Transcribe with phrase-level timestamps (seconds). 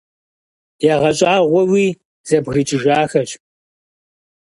[0.93, 1.87] ЯгъэщӀагъуэуи
[2.27, 3.31] зэбгрыкӀыжахэщ.